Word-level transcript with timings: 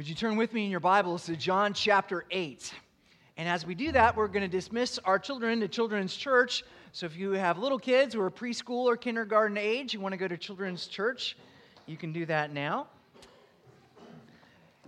Would 0.00 0.08
you 0.08 0.14
turn 0.14 0.36
with 0.36 0.54
me 0.54 0.64
in 0.64 0.70
your 0.70 0.80
Bibles 0.80 1.26
to 1.26 1.36
John 1.36 1.74
chapter 1.74 2.24
8? 2.30 2.72
And 3.36 3.46
as 3.46 3.66
we 3.66 3.74
do 3.74 3.92
that, 3.92 4.16
we're 4.16 4.28
going 4.28 4.40
to 4.40 4.48
dismiss 4.48 4.98
our 5.04 5.18
children 5.18 5.60
to 5.60 5.68
Children's 5.68 6.16
Church. 6.16 6.64
So 6.92 7.04
if 7.04 7.18
you 7.18 7.32
have 7.32 7.58
little 7.58 7.78
kids 7.78 8.14
who 8.14 8.22
are 8.22 8.30
preschool 8.30 8.86
or 8.86 8.96
kindergarten 8.96 9.58
age, 9.58 9.92
you 9.92 10.00
want 10.00 10.14
to 10.14 10.16
go 10.16 10.26
to 10.26 10.38
Children's 10.38 10.86
Church, 10.86 11.36
you 11.84 11.98
can 11.98 12.14
do 12.14 12.24
that 12.24 12.50
now. 12.50 12.86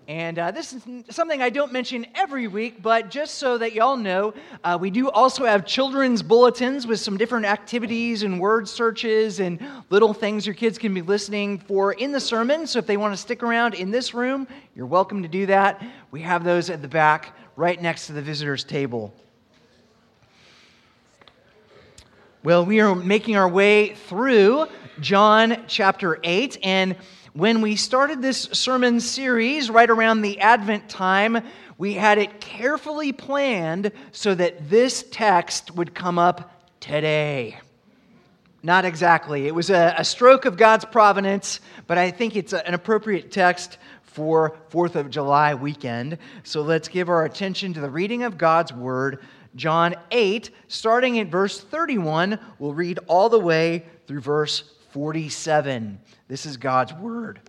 And 0.08 0.36
uh, 0.38 0.50
this 0.50 0.72
is 0.72 0.82
something 1.10 1.40
I 1.40 1.48
don't 1.48 1.72
mention 1.72 2.06
every 2.16 2.48
week, 2.48 2.82
but 2.82 3.08
just 3.08 3.36
so 3.36 3.56
that 3.58 3.72
y'all 3.72 3.96
know, 3.96 4.34
uh, 4.64 4.76
we 4.80 4.90
do 4.90 5.08
also 5.08 5.44
have 5.44 5.64
children's 5.64 6.22
bulletins 6.22 6.88
with 6.88 6.98
some 6.98 7.16
different 7.16 7.46
activities 7.46 8.24
and 8.24 8.40
word 8.40 8.68
searches 8.68 9.38
and 9.38 9.64
little 9.90 10.12
things 10.12 10.44
your 10.44 10.56
kids 10.56 10.76
can 10.76 10.92
be 10.92 11.02
listening 11.02 11.58
for 11.58 11.92
in 11.92 12.10
the 12.10 12.18
sermon. 12.18 12.66
So 12.66 12.80
if 12.80 12.86
they 12.86 12.96
want 12.96 13.12
to 13.12 13.16
stick 13.16 13.44
around 13.44 13.74
in 13.74 13.92
this 13.92 14.12
room, 14.12 14.48
you're 14.74 14.86
welcome 14.86 15.22
to 15.22 15.28
do 15.28 15.46
that. 15.46 15.80
We 16.10 16.20
have 16.22 16.42
those 16.42 16.68
at 16.68 16.82
the 16.82 16.88
back, 16.88 17.36
right 17.54 17.80
next 17.80 18.08
to 18.08 18.12
the 18.12 18.22
visitors' 18.22 18.64
table. 18.64 19.14
Well, 22.42 22.66
we 22.66 22.80
are 22.80 22.92
making 22.96 23.36
our 23.36 23.48
way 23.48 23.94
through 23.94 24.66
John 24.98 25.62
chapter 25.68 26.18
8, 26.24 26.58
and 26.64 26.96
when 27.34 27.62
we 27.62 27.76
started 27.76 28.20
this 28.20 28.42
sermon 28.52 29.00
series 29.00 29.70
right 29.70 29.88
around 29.88 30.20
the 30.20 30.40
Advent 30.40 30.88
time, 30.90 31.42
we 31.78 31.94
had 31.94 32.18
it 32.18 32.40
carefully 32.40 33.12
planned 33.12 33.90
so 34.12 34.34
that 34.34 34.68
this 34.68 35.04
text 35.10 35.74
would 35.74 35.94
come 35.94 36.18
up 36.18 36.70
today. 36.80 37.58
Not 38.62 38.84
exactly. 38.84 39.46
It 39.46 39.54
was 39.54 39.70
a, 39.70 39.94
a 39.96 40.04
stroke 40.04 40.44
of 40.44 40.58
God's 40.58 40.84
providence, 40.84 41.60
but 41.86 41.96
I 41.96 42.10
think 42.10 42.36
it's 42.36 42.52
a, 42.52 42.66
an 42.66 42.74
appropriate 42.74 43.32
text 43.32 43.78
for 44.02 44.58
4th 44.70 44.94
of 44.94 45.08
July 45.08 45.54
weekend. 45.54 46.18
So 46.42 46.60
let's 46.60 46.86
give 46.86 47.08
our 47.08 47.24
attention 47.24 47.72
to 47.74 47.80
the 47.80 47.90
reading 47.90 48.24
of 48.24 48.36
God's 48.36 48.74
Word. 48.74 49.20
John 49.56 49.94
8, 50.10 50.50
starting 50.68 51.18
at 51.18 51.28
verse 51.28 51.60
31, 51.60 52.38
we'll 52.58 52.74
read 52.74 52.98
all 53.06 53.30
the 53.30 53.40
way 53.40 53.86
through 54.06 54.20
verse 54.20 54.64
47. 54.92 55.98
This 56.28 56.46
is 56.46 56.56
God's 56.56 56.92
word. 56.92 57.40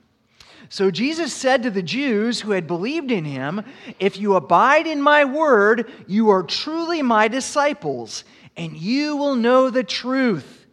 So 0.69 0.89
Jesus 0.89 1.33
said 1.33 1.63
to 1.63 1.69
the 1.69 1.83
Jews 1.83 2.39
who 2.39 2.51
had 2.51 2.67
believed 2.67 3.11
in 3.11 3.25
him, 3.25 3.63
If 3.99 4.17
you 4.17 4.35
abide 4.35 4.87
in 4.87 5.01
my 5.01 5.25
word, 5.25 5.91
you 6.07 6.29
are 6.29 6.43
truly 6.43 7.01
my 7.01 7.27
disciples, 7.27 8.23
and 8.55 8.77
you 8.77 9.17
will 9.17 9.35
know 9.35 9.69
the 9.69 9.83
truth, 9.83 10.65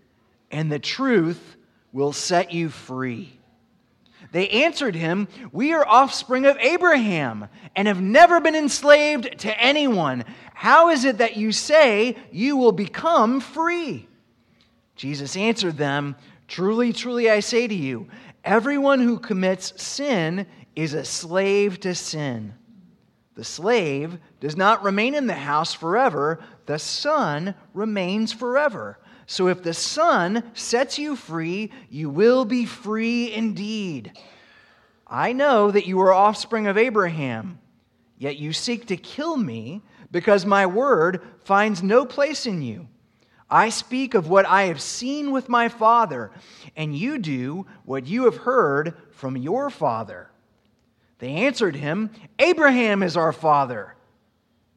and 0.50 0.70
the 0.70 0.78
truth 0.78 1.56
will 1.92 2.12
set 2.12 2.52
you 2.52 2.68
free. 2.68 3.32
They 4.32 4.48
answered 4.48 4.94
him, 4.94 5.26
We 5.50 5.72
are 5.72 5.86
offspring 5.86 6.46
of 6.46 6.56
Abraham 6.58 7.48
and 7.74 7.88
have 7.88 8.00
never 8.00 8.40
been 8.40 8.54
enslaved 8.54 9.40
to 9.40 9.60
anyone. 9.60 10.24
How 10.54 10.90
is 10.90 11.04
it 11.04 11.18
that 11.18 11.36
you 11.36 11.50
say 11.50 12.16
you 12.30 12.56
will 12.56 12.72
become 12.72 13.40
free? 13.40 14.06
Jesus 14.94 15.36
answered 15.36 15.76
them, 15.76 16.14
Truly, 16.50 16.92
truly, 16.92 17.30
I 17.30 17.38
say 17.38 17.68
to 17.68 17.74
you, 17.74 18.08
everyone 18.42 18.98
who 18.98 19.20
commits 19.20 19.80
sin 19.80 20.48
is 20.74 20.94
a 20.94 21.04
slave 21.04 21.78
to 21.78 21.94
sin. 21.94 22.54
The 23.36 23.44
slave 23.44 24.18
does 24.40 24.56
not 24.56 24.82
remain 24.82 25.14
in 25.14 25.28
the 25.28 25.32
house 25.34 25.72
forever, 25.72 26.40
the 26.66 26.80
son 26.80 27.54
remains 27.72 28.32
forever. 28.32 28.98
So 29.26 29.46
if 29.46 29.62
the 29.62 29.72
son 29.72 30.42
sets 30.54 30.98
you 30.98 31.14
free, 31.14 31.70
you 31.88 32.10
will 32.10 32.44
be 32.44 32.66
free 32.66 33.32
indeed. 33.32 34.18
I 35.06 35.32
know 35.32 35.70
that 35.70 35.86
you 35.86 36.00
are 36.00 36.12
offspring 36.12 36.66
of 36.66 36.76
Abraham, 36.76 37.60
yet 38.18 38.38
you 38.38 38.52
seek 38.52 38.86
to 38.86 38.96
kill 38.96 39.36
me 39.36 39.82
because 40.10 40.44
my 40.44 40.66
word 40.66 41.22
finds 41.44 41.80
no 41.80 42.04
place 42.04 42.44
in 42.44 42.60
you. 42.60 42.88
I 43.50 43.70
speak 43.70 44.14
of 44.14 44.28
what 44.28 44.46
I 44.46 44.64
have 44.64 44.80
seen 44.80 45.32
with 45.32 45.48
my 45.48 45.68
Father, 45.68 46.30
and 46.76 46.96
you 46.96 47.18
do 47.18 47.66
what 47.84 48.06
you 48.06 48.24
have 48.24 48.36
heard 48.36 48.94
from 49.10 49.36
your 49.36 49.70
father. 49.70 50.30
They 51.18 51.34
answered 51.34 51.76
him, 51.76 52.10
Abraham 52.38 53.02
is 53.02 53.16
our 53.16 53.32
father. 53.32 53.94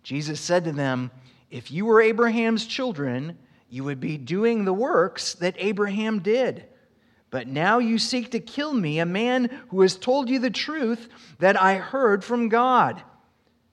Jesus 0.02 0.42
said 0.42 0.66
to 0.66 0.72
them, 0.72 1.12
If 1.50 1.72
you 1.72 1.86
were 1.86 2.02
Abraham's 2.02 2.66
children, 2.66 3.38
you 3.70 3.84
would 3.84 4.00
be 4.00 4.18
doing 4.18 4.66
the 4.66 4.74
works 4.74 5.36
that 5.36 5.56
Abraham 5.58 6.20
did. 6.20 6.66
But 7.30 7.48
now 7.48 7.80
you 7.80 7.98
seek 7.98 8.32
to 8.32 8.40
kill 8.40 8.74
me, 8.74 9.00
a 9.00 9.06
man 9.06 9.50
who 9.70 9.82
has 9.82 9.96
told 9.96 10.30
you 10.30 10.38
the 10.38 10.52
truth 10.52 11.08
that 11.40 11.60
I 11.60 11.76
heard 11.76 12.24
from 12.24 12.50
God. 12.50 13.02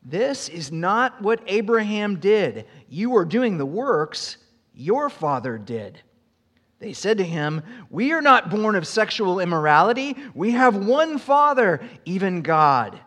This 0.02 0.48
is 0.48 0.72
not 0.72 1.20
what 1.20 1.42
Abraham 1.46 2.20
did. 2.20 2.66
You 2.88 3.16
are 3.16 3.24
doing 3.24 3.58
the 3.58 3.66
works 3.66 4.38
your 4.80 5.10
father 5.10 5.58
did. 5.58 6.00
They 6.78 6.94
said 6.94 7.18
to 7.18 7.24
him, 7.24 7.62
We 7.90 8.12
are 8.12 8.22
not 8.22 8.50
born 8.50 8.74
of 8.74 8.86
sexual 8.86 9.38
immorality. 9.38 10.16
We 10.34 10.52
have 10.52 10.74
one 10.74 11.18
Father, 11.18 11.80
even 12.06 12.40
God. 12.40 12.98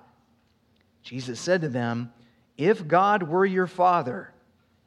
Jesus 1.01 1.39
said 1.39 1.61
to 1.61 1.69
them, 1.69 2.13
If 2.55 2.87
God 2.87 3.23
were 3.23 3.45
your 3.45 3.65
Father, 3.65 4.31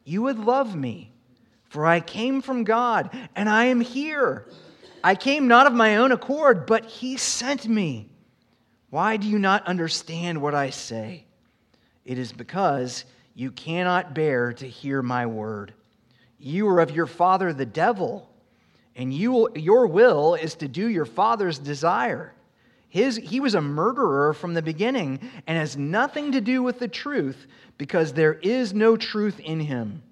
you 0.05 0.23
would 0.23 0.39
love 0.39 0.77
me, 0.77 1.13
for 1.69 1.85
I 1.85 1.99
came 1.99 2.41
from 2.41 2.63
God, 2.63 3.11
and 3.35 3.49
I 3.49 3.65
am 3.65 3.81
here. 3.81 4.47
I 5.03 5.17
came 5.17 5.49
not 5.49 5.67
of 5.67 5.73
my 5.73 5.97
own 5.97 6.13
accord, 6.13 6.67
but 6.67 6.87
He 6.87 7.17
sent 7.17 7.67
me. 7.67 8.09
Why 8.91 9.17
do 9.17 9.27
you 9.27 9.41
not 9.41 9.67
understand 9.67 10.41
what 10.41 10.55
I 10.55 10.71
say? 10.71 11.25
It 12.05 12.19
is 12.19 12.33
because 12.33 13.05
you 13.35 13.51
cannot 13.51 14.15
bear 14.15 14.53
to 14.53 14.69
hear 14.69 15.03
my 15.03 15.27
word. 15.27 15.75
You 16.39 16.69
are 16.69 16.81
of 16.81 16.91
your 16.91 17.07
father, 17.07 17.53
the 17.53 17.67
devil, 17.67 18.31
and 18.95 19.13
you, 19.13 19.49
your 19.55 19.87
will 19.87 20.35
is 20.35 20.55
to 20.57 20.69
do 20.69 20.89
your 20.89 21.05
father's 21.05 21.59
desire. 21.59 22.33
His, 22.89 23.17
he 23.17 23.41
was 23.41 23.55
a 23.55 23.61
murderer 23.61 24.33
from 24.33 24.55
the 24.55 24.63
beginning 24.63 25.21
and 25.47 25.59
has 25.59 25.77
nothing 25.77 26.33
to 26.33 26.41
do 26.41 26.63
with 26.63 26.79
the 26.79 26.89
truth 26.89 27.47
because 27.79 28.13
there 28.13 28.35
is 28.35 28.73
no 28.73 28.97
truth 28.97 29.39
in 29.41 29.61
him. 29.61 30.03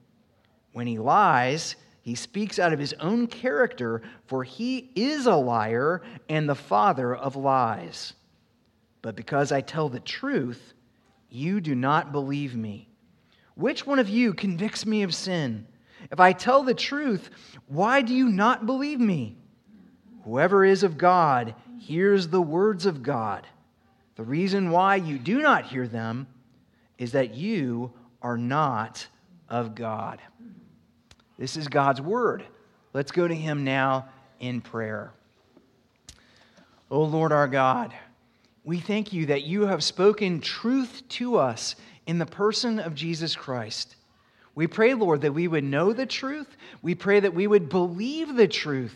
When 0.72 0.86
he 0.86 0.98
lies, 0.98 1.76
he 2.02 2.14
speaks 2.14 2.58
out 2.58 2.72
of 2.72 2.78
his 2.78 2.92
own 2.94 3.26
character, 3.26 4.02
for 4.26 4.44
he 4.44 4.90
is 4.94 5.26
a 5.26 5.36
liar 5.36 6.02
and 6.28 6.48
the 6.48 6.54
father 6.54 7.14
of 7.14 7.36
lies. 7.36 8.12
But 9.00 9.16
because 9.16 9.52
I 9.52 9.62
tell 9.62 9.88
the 9.88 10.00
truth, 10.00 10.74
you 11.30 11.60
do 11.60 11.74
not 11.74 12.12
believe 12.12 12.54
me. 12.54 12.88
Which 13.54 13.86
one 13.86 13.98
of 13.98 14.08
you 14.08 14.34
convicts 14.34 14.84
me 14.84 15.02
of 15.02 15.14
sin? 15.14 15.66
If 16.10 16.20
I 16.20 16.32
tell 16.32 16.62
the 16.62 16.74
truth, 16.74 17.30
why 17.66 18.02
do 18.02 18.14
you 18.14 18.28
not 18.28 18.66
believe 18.66 19.00
me? 19.00 19.36
Whoever 20.24 20.64
is 20.64 20.82
of 20.82 20.98
God 20.98 21.54
hears 21.78 22.28
the 22.28 22.42
words 22.42 22.86
of 22.86 23.02
God. 23.02 23.46
The 24.16 24.22
reason 24.22 24.70
why 24.70 24.96
you 24.96 25.18
do 25.18 25.42
not 25.42 25.66
hear 25.66 25.88
them 25.88 26.26
is 26.98 27.12
that 27.12 27.34
you 27.34 27.92
are 28.22 28.38
not 28.38 29.06
of 29.48 29.74
God. 29.74 30.20
This 31.38 31.56
is 31.56 31.68
God's 31.68 32.00
word. 32.00 32.44
Let's 32.92 33.12
go 33.12 33.26
to 33.26 33.34
Him 33.34 33.64
now 33.64 34.08
in 34.40 34.60
prayer. 34.60 35.12
O 36.90 37.02
Lord 37.02 37.32
our 37.32 37.48
God, 37.48 37.92
we 38.62 38.78
thank 38.78 39.12
you 39.12 39.26
that 39.26 39.42
you 39.42 39.66
have 39.66 39.82
spoken 39.82 40.40
truth 40.40 41.02
to 41.10 41.36
us 41.36 41.74
in 42.06 42.18
the 42.18 42.26
person 42.26 42.78
of 42.78 42.94
Jesus 42.94 43.34
Christ. 43.34 43.96
We 44.54 44.66
pray, 44.66 44.94
Lord, 44.94 45.22
that 45.22 45.32
we 45.32 45.48
would 45.48 45.64
know 45.64 45.92
the 45.92 46.06
truth. 46.06 46.56
We 46.80 46.94
pray 46.94 47.20
that 47.20 47.34
we 47.34 47.46
would 47.46 47.68
believe 47.68 48.34
the 48.34 48.48
truth 48.48 48.94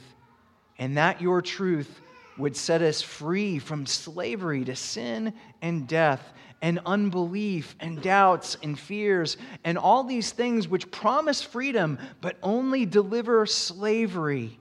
and 0.78 0.96
that 0.96 1.20
your 1.20 1.42
truth 1.42 2.00
would 2.36 2.56
set 2.56 2.82
us 2.82 3.02
free 3.02 3.58
from 3.58 3.84
slavery 3.84 4.64
to 4.64 4.76
sin 4.76 5.34
and 5.60 5.88
death 5.88 6.32
and 6.62 6.80
unbelief 6.86 7.74
and 7.80 8.00
doubts 8.00 8.56
and 8.62 8.78
fears 8.78 9.36
and 9.64 9.76
all 9.76 10.04
these 10.04 10.30
things 10.30 10.68
which 10.68 10.90
promise 10.90 11.42
freedom 11.42 11.98
but 12.20 12.36
only 12.42 12.86
deliver 12.86 13.44
slavery. 13.46 14.58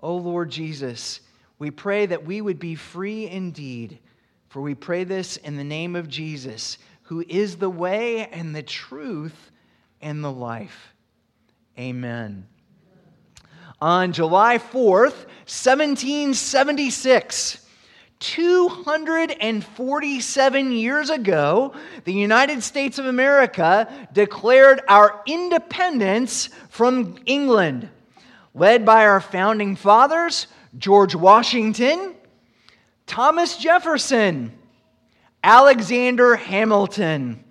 O 0.00 0.10
oh 0.10 0.16
Lord 0.16 0.50
Jesus, 0.50 1.20
we 1.58 1.70
pray 1.70 2.06
that 2.06 2.24
we 2.24 2.40
would 2.40 2.58
be 2.58 2.74
free 2.74 3.28
indeed. 3.28 3.98
For 4.48 4.60
we 4.60 4.74
pray 4.74 5.04
this 5.04 5.36
in 5.38 5.56
the 5.56 5.64
name 5.64 5.96
of 5.96 6.08
Jesus, 6.08 6.78
who 7.02 7.24
is 7.28 7.56
the 7.56 7.70
way 7.70 8.26
and 8.28 8.54
the 8.54 8.62
truth 8.62 9.50
and 10.04 10.22
the 10.22 10.30
life. 10.30 10.94
Amen. 11.78 12.46
On 13.80 14.12
July 14.12 14.58
4th, 14.58 15.24
1776, 15.46 17.66
247 18.20 20.72
years 20.72 21.10
ago, 21.10 21.74
the 22.04 22.12
United 22.12 22.62
States 22.62 22.98
of 22.98 23.06
America 23.06 23.88
declared 24.12 24.82
our 24.88 25.22
independence 25.26 26.50
from 26.68 27.16
England, 27.26 27.88
led 28.54 28.86
by 28.86 29.06
our 29.06 29.20
founding 29.20 29.74
fathers, 29.74 30.46
George 30.78 31.14
Washington, 31.14 32.14
Thomas 33.06 33.56
Jefferson, 33.56 34.52
Alexander 35.42 36.36
Hamilton, 36.36 37.43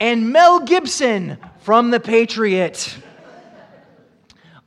and 0.00 0.32
Mel 0.32 0.60
Gibson 0.60 1.38
from 1.60 1.90
The 1.90 2.00
Patriot. 2.00 2.96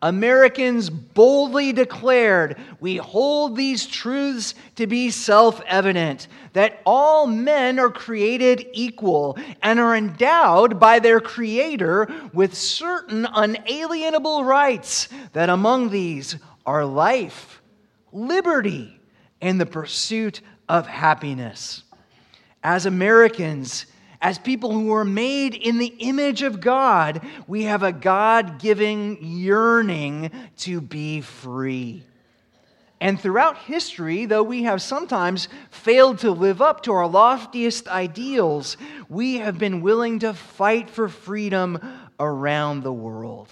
Americans 0.02 0.90
boldly 0.90 1.74
declared, 1.74 2.58
We 2.80 2.98
hold 2.98 3.58
these 3.58 3.86
truths 3.86 4.56
to 4.76 4.88
be 4.88 5.10
self 5.10 5.62
evident 5.66 6.30
that 6.54 6.82
all 6.86 7.28
men 7.28 7.80
are 7.80 7.90
created 7.90 8.66
equal 8.72 9.38
and 9.62 9.78
are 9.80 9.96
endowed 9.96 10.80
by 10.80 11.00
their 11.00 11.20
Creator 11.20 12.08
with 12.34 12.56
certain 12.56 13.26
unalienable 13.26 14.46
rights, 14.46 15.10
that 15.34 15.50
among 15.50 15.90
these 15.90 16.38
are 16.66 16.86
life, 16.86 17.62
liberty, 18.14 19.00
and 19.42 19.60
the 19.60 19.66
pursuit 19.66 20.40
of 20.70 20.88
happiness. 20.88 21.84
As 22.64 22.86
Americans, 22.86 23.86
as 24.22 24.38
people 24.38 24.72
who 24.72 24.94
are 24.94 25.06
made 25.06 25.56
in 25.56 25.78
the 25.78 25.94
image 26.00 26.42
of 26.42 26.60
God, 26.60 27.26
we 27.48 27.64
have 27.64 27.84
a 27.84 27.94
God 27.94 28.60
giving 28.60 29.18
yearning 29.22 30.32
to 30.58 30.82
be 30.82 31.22
free. 31.22 32.04
And 33.02 33.20
throughout 33.20 33.58
history, 33.60 34.26
though 34.26 34.44
we 34.44 34.64
have 34.64 34.82
sometimes 34.82 35.48
failed 35.72 36.20
to 36.20 36.32
live 36.32 36.62
up 36.62 36.84
to 36.84 36.92
our 36.92 37.08
loftiest 37.08 37.88
ideals, 37.88 38.76
we 39.08 39.38
have 39.38 39.58
been 39.58 39.82
willing 39.82 40.20
to 40.20 40.34
fight 40.34 40.90
for 40.90 41.08
freedom 41.08 41.80
around 42.20 42.84
the 42.84 42.92
world. 42.92 43.48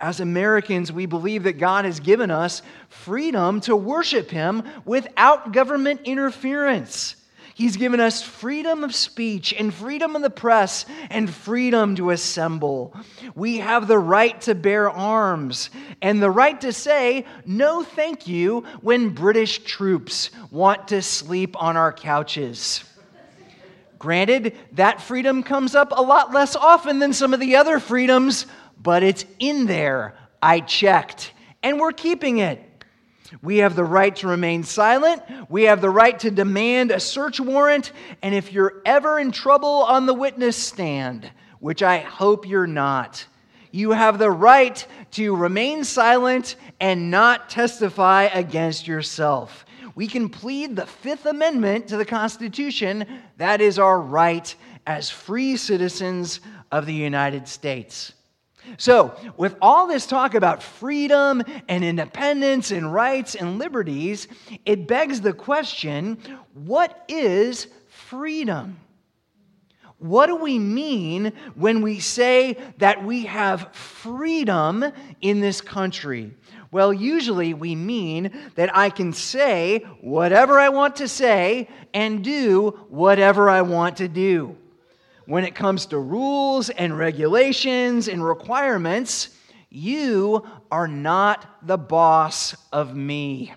As 0.00 0.18
Americans, 0.18 0.90
we 0.90 1.06
believe 1.06 1.44
that 1.44 1.58
God 1.58 1.84
has 1.84 2.00
given 2.00 2.32
us 2.32 2.62
freedom 2.88 3.60
to 3.62 3.76
worship 3.76 4.28
Him 4.28 4.64
without 4.84 5.52
government 5.52 6.00
interference. 6.04 7.14
He's 7.54 7.76
given 7.76 8.00
us 8.00 8.22
freedom 8.22 8.82
of 8.82 8.94
speech 8.94 9.52
and 9.52 9.72
freedom 9.72 10.16
of 10.16 10.22
the 10.22 10.30
press 10.30 10.86
and 11.10 11.28
freedom 11.28 11.96
to 11.96 12.10
assemble. 12.10 12.96
We 13.34 13.58
have 13.58 13.88
the 13.88 13.98
right 13.98 14.40
to 14.42 14.54
bear 14.54 14.90
arms 14.90 15.70
and 16.00 16.22
the 16.22 16.30
right 16.30 16.60
to 16.62 16.72
say 16.72 17.26
no 17.44 17.82
thank 17.82 18.26
you 18.26 18.64
when 18.80 19.10
British 19.10 19.60
troops 19.64 20.30
want 20.50 20.88
to 20.88 21.02
sleep 21.02 21.60
on 21.60 21.76
our 21.76 21.92
couches. 21.92 22.84
Granted, 23.98 24.56
that 24.72 25.00
freedom 25.00 25.42
comes 25.42 25.74
up 25.76 25.92
a 25.92 26.02
lot 26.02 26.32
less 26.32 26.56
often 26.56 26.98
than 26.98 27.12
some 27.12 27.32
of 27.32 27.38
the 27.38 27.54
other 27.56 27.78
freedoms, 27.78 28.46
but 28.82 29.04
it's 29.04 29.24
in 29.38 29.66
there. 29.66 30.16
I 30.42 30.58
checked, 30.58 31.32
and 31.62 31.78
we're 31.78 31.92
keeping 31.92 32.38
it. 32.38 32.71
We 33.40 33.58
have 33.58 33.76
the 33.76 33.84
right 33.84 34.14
to 34.16 34.28
remain 34.28 34.64
silent. 34.64 35.22
We 35.48 35.62
have 35.64 35.80
the 35.80 35.90
right 35.90 36.18
to 36.20 36.30
demand 36.30 36.90
a 36.90 37.00
search 37.00 37.40
warrant. 37.40 37.92
And 38.20 38.34
if 38.34 38.52
you're 38.52 38.82
ever 38.84 39.18
in 39.18 39.32
trouble 39.32 39.68
on 39.68 40.06
the 40.06 40.14
witness 40.14 40.56
stand, 40.56 41.30
which 41.60 41.82
I 41.82 41.98
hope 41.98 42.46
you're 42.46 42.66
not, 42.66 43.24
you 43.70 43.92
have 43.92 44.18
the 44.18 44.30
right 44.30 44.86
to 45.12 45.34
remain 45.34 45.84
silent 45.84 46.56
and 46.78 47.10
not 47.10 47.48
testify 47.48 48.24
against 48.24 48.86
yourself. 48.86 49.64
We 49.94 50.06
can 50.06 50.28
plead 50.28 50.76
the 50.76 50.86
Fifth 50.86 51.26
Amendment 51.26 51.88
to 51.88 51.96
the 51.96 52.04
Constitution. 52.04 53.06
That 53.38 53.60
is 53.60 53.78
our 53.78 54.00
right 54.00 54.54
as 54.86 55.10
free 55.10 55.56
citizens 55.56 56.40
of 56.70 56.86
the 56.86 56.94
United 56.94 57.46
States. 57.48 58.12
So, 58.76 59.14
with 59.36 59.56
all 59.60 59.86
this 59.86 60.06
talk 60.06 60.34
about 60.34 60.62
freedom 60.62 61.42
and 61.68 61.84
independence 61.84 62.70
and 62.70 62.92
rights 62.92 63.34
and 63.34 63.58
liberties, 63.58 64.28
it 64.64 64.86
begs 64.86 65.20
the 65.20 65.32
question 65.32 66.18
what 66.54 67.04
is 67.08 67.66
freedom? 67.88 68.78
What 69.98 70.26
do 70.26 70.36
we 70.36 70.58
mean 70.58 71.32
when 71.54 71.80
we 71.80 72.00
say 72.00 72.56
that 72.78 73.04
we 73.04 73.26
have 73.26 73.72
freedom 73.72 74.84
in 75.20 75.40
this 75.40 75.60
country? 75.60 76.32
Well, 76.72 76.92
usually 76.92 77.54
we 77.54 77.76
mean 77.76 78.32
that 78.54 78.76
I 78.76 78.90
can 78.90 79.12
say 79.12 79.80
whatever 80.00 80.58
I 80.58 80.70
want 80.70 80.96
to 80.96 81.08
say 81.08 81.68
and 81.94 82.24
do 82.24 82.70
whatever 82.88 83.48
I 83.48 83.62
want 83.62 83.98
to 83.98 84.08
do 84.08 84.56
when 85.26 85.44
it 85.44 85.54
comes 85.54 85.86
to 85.86 85.98
rules 85.98 86.70
and 86.70 86.96
regulations 86.96 88.08
and 88.08 88.24
requirements, 88.24 89.30
you 89.70 90.46
are 90.70 90.88
not 90.88 91.46
the 91.66 91.78
boss 91.78 92.54
of 92.72 92.94
me. 92.94 93.52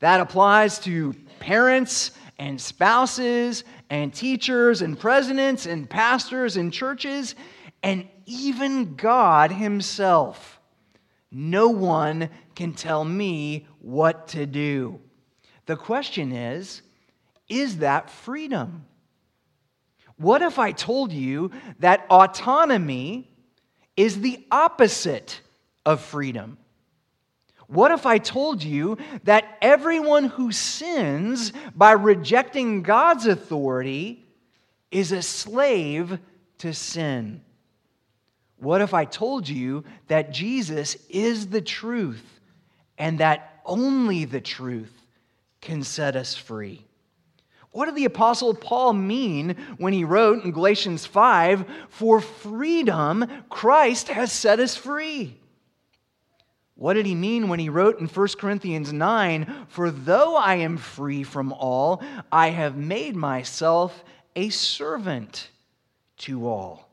That 0.00 0.20
applies 0.20 0.78
to 0.80 1.14
parents 1.38 2.12
and 2.38 2.60
spouses 2.60 3.64
and 3.90 4.12
teachers 4.14 4.82
and 4.82 4.98
presidents 4.98 5.66
and 5.66 5.88
pastors 5.88 6.56
and 6.56 6.72
churches 6.72 7.34
and 7.82 8.08
even 8.26 8.94
God 8.96 9.52
Himself. 9.52 10.60
No 11.30 11.68
one 11.68 12.30
can 12.54 12.72
tell 12.72 13.04
me 13.04 13.66
what 13.80 14.28
to 14.28 14.46
do. 14.46 15.00
The 15.66 15.76
question 15.76 16.32
is 16.32 16.82
is 17.48 17.78
that 17.78 18.10
freedom? 18.10 18.86
What 20.20 20.42
if 20.42 20.58
I 20.58 20.72
told 20.72 21.12
you 21.12 21.50
that 21.78 22.04
autonomy 22.10 23.26
is 23.96 24.20
the 24.20 24.44
opposite 24.50 25.40
of 25.86 26.02
freedom? 26.02 26.58
What 27.68 27.90
if 27.90 28.04
I 28.04 28.18
told 28.18 28.62
you 28.62 28.98
that 29.24 29.56
everyone 29.62 30.24
who 30.24 30.52
sins 30.52 31.54
by 31.74 31.92
rejecting 31.92 32.82
God's 32.82 33.24
authority 33.24 34.26
is 34.90 35.10
a 35.10 35.22
slave 35.22 36.18
to 36.58 36.74
sin? 36.74 37.40
What 38.58 38.82
if 38.82 38.92
I 38.92 39.06
told 39.06 39.48
you 39.48 39.84
that 40.08 40.32
Jesus 40.32 40.98
is 41.08 41.46
the 41.46 41.62
truth 41.62 42.40
and 42.98 43.20
that 43.20 43.62
only 43.64 44.26
the 44.26 44.42
truth 44.42 44.92
can 45.62 45.82
set 45.82 46.14
us 46.14 46.34
free? 46.34 46.84
What 47.72 47.86
did 47.86 47.94
the 47.94 48.04
Apostle 48.04 48.54
Paul 48.54 48.94
mean 48.94 49.56
when 49.78 49.92
he 49.92 50.04
wrote 50.04 50.44
in 50.44 50.50
Galatians 50.50 51.06
5 51.06 51.64
For 51.88 52.20
freedom, 52.20 53.26
Christ 53.48 54.08
has 54.08 54.32
set 54.32 54.58
us 54.58 54.76
free? 54.76 55.36
What 56.74 56.94
did 56.94 57.06
he 57.06 57.14
mean 57.14 57.48
when 57.48 57.58
he 57.58 57.68
wrote 57.68 58.00
in 58.00 58.06
1 58.06 58.28
Corinthians 58.38 58.92
9 58.92 59.66
For 59.68 59.90
though 59.90 60.34
I 60.34 60.56
am 60.56 60.78
free 60.78 61.22
from 61.22 61.52
all, 61.52 62.02
I 62.32 62.48
have 62.48 62.76
made 62.76 63.14
myself 63.14 64.02
a 64.34 64.48
servant 64.48 65.50
to 66.18 66.48
all? 66.48 66.88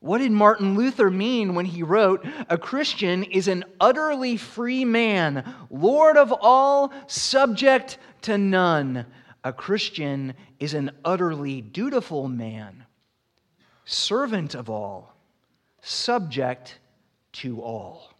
What 0.00 0.18
did 0.18 0.32
Martin 0.32 0.76
Luther 0.76 1.10
mean 1.10 1.54
when 1.54 1.66
he 1.66 1.82
wrote, 1.82 2.26
A 2.48 2.58
Christian 2.58 3.22
is 3.22 3.48
an 3.48 3.64
utterly 3.78 4.36
free 4.36 4.84
man, 4.84 5.54
Lord 5.70 6.16
of 6.16 6.32
all, 6.40 6.92
subject 7.06 7.98
to 8.22 8.36
none? 8.36 9.06
A 9.42 9.52
Christian 9.52 10.34
is 10.58 10.74
an 10.74 10.90
utterly 11.04 11.60
dutiful 11.60 12.28
man, 12.28 12.84
servant 13.84 14.54
of 14.54 14.68
all, 14.68 15.14
subject 15.80 16.78
to 17.32 17.62
all. 17.62 18.12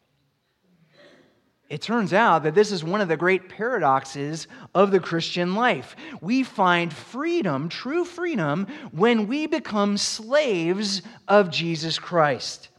It 1.69 1.83
turns 1.83 2.13
out 2.13 2.43
that 2.43 2.55
this 2.57 2.73
is 2.73 2.83
one 2.83 3.01
of 3.01 3.09
the 3.09 3.17
great 3.17 3.49
paradoxes 3.49 4.49
of 4.75 4.91
the 4.91 4.99
Christian 4.99 5.55
life. 5.55 5.95
We 6.21 6.43
find 6.43 6.93
freedom, 6.93 7.69
true 7.69 8.05
freedom, 8.05 8.67
when 8.91 9.29
we 9.29 9.47
become 9.47 9.97
slaves 9.97 11.03
of 11.29 11.51
Jesus 11.51 11.99
Christ. 11.99 12.71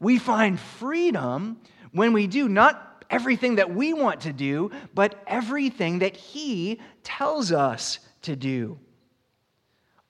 We 0.00 0.18
find 0.18 0.58
freedom 0.58 1.60
when 1.92 2.14
we 2.14 2.26
do 2.26 2.48
not 2.48 2.93
everything 3.10 3.56
that 3.56 3.74
we 3.74 3.92
want 3.92 4.22
to 4.22 4.32
do, 4.32 4.70
but 4.94 5.22
everything 5.26 6.00
that 6.00 6.16
He 6.16 6.80
tells 7.02 7.52
us 7.52 7.98
to 8.22 8.36
do. 8.36 8.78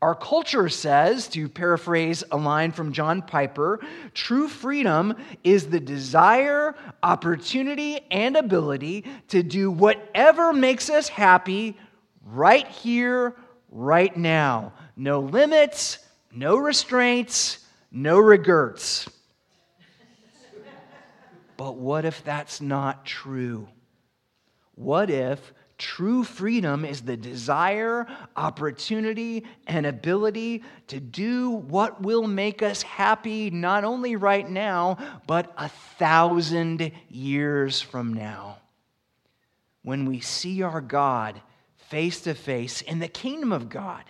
Our 0.03 0.15
culture 0.15 0.69
says, 0.69 1.29
to 1.29 1.49
paraphrase 1.49 2.25
a 2.31 2.37
line 2.37 2.73
from 2.73 2.93
John 2.93 3.23
Piper, 3.23 3.81
true 4.13 4.49
freedom 4.49 5.15
is 5.43 5.71
the 5.71 5.81
desire, 5.81 6.75
opportunity, 7.03 8.01
and 8.11 8.37
ability 8.37 9.07
to 9.29 9.43
do 9.43 9.71
whatever 9.71 10.53
makes 10.53 10.91
us 10.91 11.09
happy 11.09 11.79
right 12.23 12.69
here, 12.69 13.35
right 13.71 14.15
now. 14.15 14.75
No 14.95 15.21
limits, 15.21 15.99
no 16.31 16.59
restraints, 16.59 17.65
no 17.91 18.19
regrets. 18.19 19.09
But 21.57 21.77
what 21.77 22.05
if 22.05 22.25
that's 22.25 22.61
not 22.61 23.05
true? 23.07 23.69
What 24.75 25.11
if 25.11 25.53
true 25.79 26.25
freedom 26.25 26.85
is 26.85 27.03
the 27.03 27.17
desire, 27.17 28.07
opportunity, 28.37 29.45
and 29.67 29.87
ability 29.87 30.63
to 30.89 31.01
do 31.01 31.51
what 31.51 32.03
will 32.03 32.27
make 32.27 32.63
us 32.63 32.83
happy 32.83 33.51
not 33.51 33.85
only 33.85 34.17
right 34.17 34.49
now, 34.49 34.99
but 35.27 35.53
a 35.57 35.69
thousand 35.69 36.93
years 37.09 37.81
from 37.81 38.15
now? 38.15 38.59
when 39.85 40.07
we 40.07 40.19
see 40.19 40.63
our 40.63 40.81
God 40.81 41.41
face 41.77 42.23
to 42.23 42.35
face 42.35 42.81
in 42.81 42.99
the 42.99 43.09
kingdom 43.09 43.53
of 43.53 43.69
God, 43.69 44.03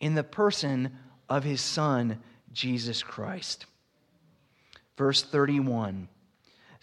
in 0.00 0.14
the 0.14 0.24
person 0.24 0.98
of 1.28 1.44
his 1.44 1.60
Son, 1.60 2.20
Jesus 2.52 3.02
Christ. 3.02 3.64
Verse 4.98 5.22
31. 5.22 6.08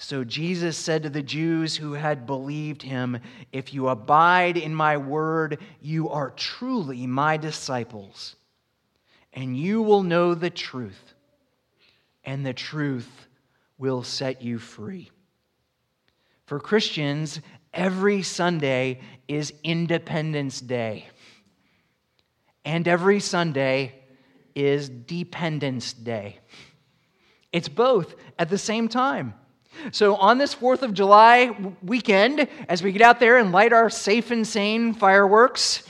So 0.01 0.23
Jesus 0.23 0.77
said 0.77 1.03
to 1.03 1.11
the 1.11 1.21
Jews 1.21 1.75
who 1.75 1.93
had 1.93 2.25
believed 2.25 2.81
him, 2.81 3.19
If 3.51 3.71
you 3.71 3.87
abide 3.87 4.57
in 4.57 4.73
my 4.73 4.97
word, 4.97 5.59
you 5.79 6.09
are 6.09 6.31
truly 6.31 7.05
my 7.05 7.37
disciples, 7.37 8.35
and 9.31 9.55
you 9.55 9.83
will 9.83 10.01
know 10.01 10.33
the 10.33 10.49
truth, 10.49 11.13
and 12.23 12.43
the 12.43 12.51
truth 12.51 13.27
will 13.77 14.01
set 14.01 14.41
you 14.41 14.57
free. 14.57 15.11
For 16.47 16.59
Christians, 16.59 17.39
every 17.71 18.23
Sunday 18.23 19.01
is 19.27 19.53
Independence 19.63 20.61
Day, 20.61 21.05
and 22.65 22.87
every 22.87 23.19
Sunday 23.19 23.93
is 24.55 24.89
Dependence 24.89 25.93
Day. 25.93 26.39
It's 27.51 27.69
both 27.69 28.15
at 28.39 28.49
the 28.49 28.57
same 28.57 28.87
time. 28.87 29.35
So, 29.91 30.15
on 30.15 30.37
this 30.37 30.53
4th 30.53 30.83
of 30.83 30.93
July 30.93 31.55
weekend, 31.81 32.47
as 32.69 32.83
we 32.83 32.91
get 32.91 33.01
out 33.01 33.19
there 33.19 33.37
and 33.37 33.51
light 33.51 33.73
our 33.73 33.89
safe 33.89 34.31
and 34.31 34.45
sane 34.45 34.93
fireworks, 34.93 35.83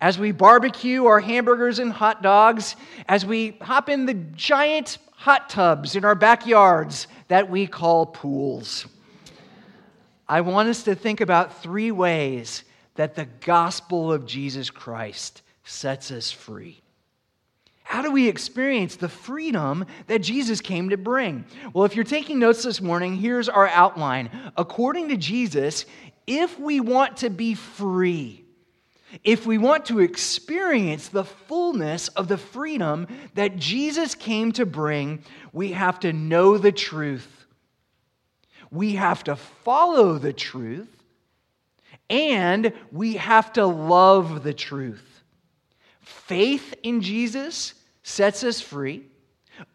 as 0.00 0.18
we 0.18 0.32
barbecue 0.32 1.06
our 1.06 1.20
hamburgers 1.20 1.78
and 1.78 1.92
hot 1.92 2.22
dogs, 2.22 2.76
as 3.08 3.24
we 3.24 3.58
hop 3.60 3.88
in 3.88 4.06
the 4.06 4.14
giant 4.14 4.98
hot 5.12 5.48
tubs 5.48 5.96
in 5.96 6.04
our 6.04 6.14
backyards 6.14 7.08
that 7.28 7.48
we 7.50 7.66
call 7.66 8.06
pools, 8.06 8.86
I 10.28 10.40
want 10.42 10.68
us 10.68 10.82
to 10.84 10.94
think 10.94 11.20
about 11.20 11.62
three 11.62 11.90
ways 11.90 12.64
that 12.96 13.14
the 13.14 13.26
gospel 13.26 14.12
of 14.12 14.26
Jesus 14.26 14.70
Christ 14.70 15.42
sets 15.64 16.10
us 16.10 16.30
free. 16.30 16.80
How 17.86 18.02
do 18.02 18.10
we 18.10 18.28
experience 18.28 18.96
the 18.96 19.08
freedom 19.08 19.86
that 20.08 20.18
Jesus 20.18 20.60
came 20.60 20.88
to 20.88 20.96
bring? 20.96 21.44
Well, 21.72 21.84
if 21.84 21.94
you're 21.94 22.04
taking 22.04 22.40
notes 22.40 22.64
this 22.64 22.80
morning, 22.80 23.14
here's 23.14 23.48
our 23.48 23.68
outline. 23.68 24.28
According 24.56 25.10
to 25.10 25.16
Jesus, 25.16 25.86
if 26.26 26.58
we 26.58 26.80
want 26.80 27.18
to 27.18 27.30
be 27.30 27.54
free, 27.54 28.44
if 29.22 29.46
we 29.46 29.56
want 29.56 29.86
to 29.86 30.00
experience 30.00 31.06
the 31.08 31.22
fullness 31.22 32.08
of 32.08 32.26
the 32.26 32.36
freedom 32.36 33.06
that 33.34 33.54
Jesus 33.54 34.16
came 34.16 34.50
to 34.52 34.66
bring, 34.66 35.22
we 35.52 35.70
have 35.70 36.00
to 36.00 36.12
know 36.12 36.58
the 36.58 36.72
truth. 36.72 37.46
We 38.72 38.96
have 38.96 39.22
to 39.24 39.36
follow 39.36 40.18
the 40.18 40.32
truth. 40.32 40.88
And 42.10 42.72
we 42.90 43.14
have 43.14 43.52
to 43.52 43.64
love 43.64 44.42
the 44.42 44.54
truth. 44.54 45.15
Faith 46.06 46.72
in 46.84 47.00
Jesus 47.00 47.74
sets 48.04 48.44
us 48.44 48.60
free. 48.60 49.06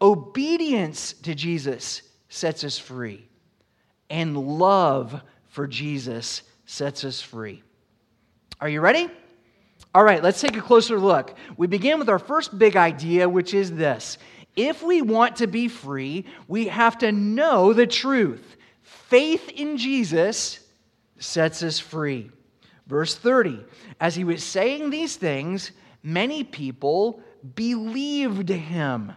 Obedience 0.00 1.12
to 1.12 1.34
Jesus 1.34 2.00
sets 2.30 2.64
us 2.64 2.78
free. 2.78 3.28
And 4.08 4.36
love 4.38 5.20
for 5.48 5.66
Jesus 5.66 6.42
sets 6.64 7.04
us 7.04 7.20
free. 7.20 7.62
Are 8.62 8.68
you 8.68 8.80
ready? 8.80 9.10
All 9.94 10.02
right, 10.02 10.22
let's 10.22 10.40
take 10.40 10.56
a 10.56 10.62
closer 10.62 10.98
look. 10.98 11.36
We 11.58 11.66
begin 11.66 11.98
with 11.98 12.08
our 12.08 12.18
first 12.18 12.58
big 12.58 12.76
idea, 12.76 13.28
which 13.28 13.52
is 13.52 13.70
this 13.70 14.16
if 14.56 14.82
we 14.82 15.02
want 15.02 15.36
to 15.36 15.46
be 15.46 15.68
free, 15.68 16.24
we 16.48 16.68
have 16.68 16.96
to 16.98 17.12
know 17.12 17.74
the 17.74 17.86
truth. 17.86 18.56
Faith 18.80 19.50
in 19.50 19.76
Jesus 19.76 20.60
sets 21.18 21.62
us 21.62 21.78
free. 21.78 22.30
Verse 22.86 23.14
30 23.14 23.64
As 24.00 24.14
he 24.14 24.24
was 24.24 24.42
saying 24.42 24.88
these 24.88 25.16
things, 25.16 25.72
many 26.02 26.44
people 26.44 27.20
believed 27.54 28.48
him. 28.48 29.12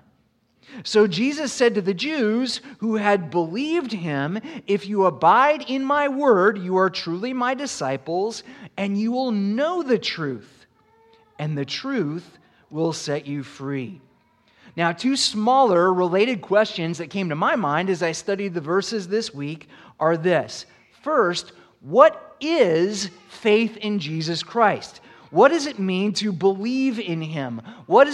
So 0.84 1.08
Jesus 1.08 1.54
said 1.54 1.76
to 1.76 1.82
the 1.82 1.94
Jews 1.94 2.62
who 2.80 2.96
had 2.96 3.30
believed 3.30 3.92
him, 3.92 4.40
If 4.68 4.88
you 4.88 5.06
abide 5.06 5.70
in 5.70 5.84
my 5.84 6.08
word, 6.08 6.58
you 6.58 6.76
are 6.78 6.90
truly 6.90 7.34
my 7.34 7.54
disciples, 7.54 8.44
and 8.76 9.00
you 9.00 9.12
will 9.12 9.32
know 9.32 9.84
the 9.84 10.00
truth, 10.00 10.66
and 11.40 11.58
the 11.58 11.66
truth 11.66 12.38
will 12.70 12.94
set 12.94 13.26
you 13.26 13.44
free. 13.44 14.02
Now, 14.76 14.92
two 14.92 15.16
smaller 15.16 15.94
related 15.94 16.42
questions 16.42 16.98
that 16.98 17.10
came 17.10 17.30
to 17.30 17.36
my 17.36 17.56
mind 17.56 17.90
as 17.90 18.04
I 18.04 18.12
studied 18.12 18.54
the 18.54 18.62
verses 18.62 19.08
this 19.08 19.34
week 19.34 19.70
are 20.00 20.18
this. 20.18 20.66
First, 21.02 21.54
what 21.80 22.36
is 22.42 23.10
faith 23.30 23.78
in 23.78 24.00
Jesus 24.00 24.44
Christ? 24.44 25.00
What 25.32 25.50
does 25.50 25.66
it 25.66 25.80
mean 25.80 26.14
to 26.14 26.32
believe 26.32 27.00
in 27.00 27.22
him? 27.22 27.62
What 27.86 28.06
does 28.06 28.14